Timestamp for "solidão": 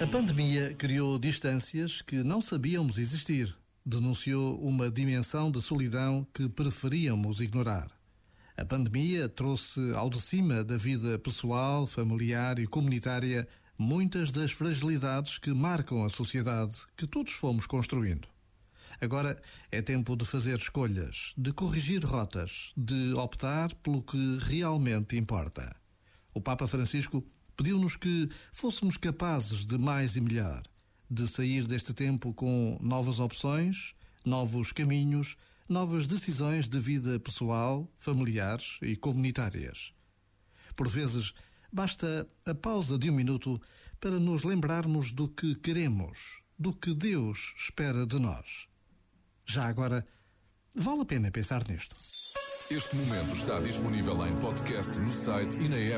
5.60-6.24